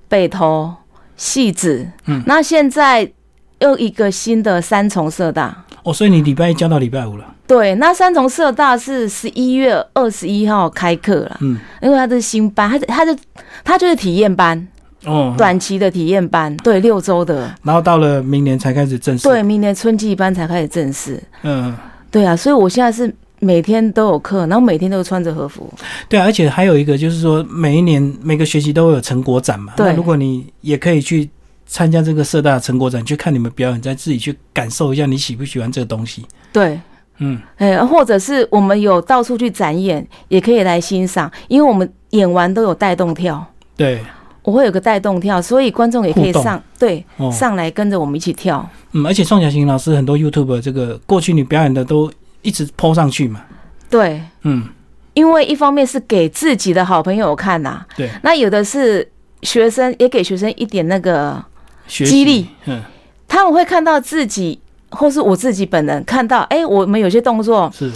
[0.07, 0.73] 北投、
[1.15, 3.11] 戏子，嗯，那现在
[3.59, 5.65] 又一个新的三重社大。
[5.87, 7.23] 哦，所以你礼拜一教到礼拜五了。
[7.47, 11.37] 对，那三重社大是十一月二十一号开课了。
[11.39, 13.17] 嗯，因为它是新班，它它就
[13.63, 14.67] 它就是体验班
[15.05, 17.49] 哦，短期的体验班，对，六周的。
[17.63, 19.23] 然后到了明年才开始正式。
[19.23, 21.23] 对，明年春季班才开始正式。
[21.43, 21.73] 嗯，
[22.11, 23.09] 对啊，所以我现在是
[23.39, 25.73] 每天都有课，然后每天都穿着和服。
[26.09, 29.71] 对啊，而且还有一个就是说，每一年每个学期都会有成果展嘛。
[29.77, 31.29] 对，如果你也可以去。
[31.67, 36.25] 参加这个社大成果展，去看你们表演，再自己去感受一下你喜不喜欢这个东西。
[36.53, 36.79] 对，
[37.17, 43.45] 嗯，哎，或者是我们有到处去展演，也可以来欣赏，因为我们演完都有带动跳。
[43.75, 44.01] 对，
[44.43, 48.67] 我会有个带动跳，所以观众也可以上，对，上来跟着我们一起跳。
[48.93, 52.09] 嗯，而且宋小琴老师很多 YouTube 这个过去你表演的都
[52.41, 53.41] 一直 PO 上去嘛。
[53.89, 54.67] 对，嗯，
[55.13, 59.11] 因为一方面是给自己的好朋友看呐，对，那有的是
[59.41, 61.43] 学生，也给学生一点那个。
[61.87, 62.81] 激励，嗯，
[63.27, 64.59] 他们会看到自己，
[64.89, 67.91] 或是我自己本人看到，哎，我们有些动作是。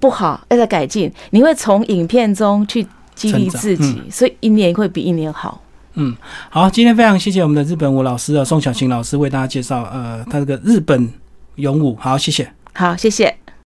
[0.00, 1.10] 不好，要在改进。
[1.30, 5.62] 你会从影片中去激励自己，所以一年会比一年好。
[5.94, 6.14] 嗯，
[6.50, 11.08] 好，今天非常谢谢我们的日本舞老师啊，宋小琴老师为大家介绍，呃，他这个日本
[11.54, 13.37] 咏武，好，谢谢，好，谢谢。